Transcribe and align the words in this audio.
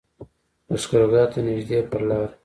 لښکرګاه 0.71 1.25
ته 1.31 1.39
نږدې 1.47 1.79
پر 1.89 2.01
لاره. 2.09 2.29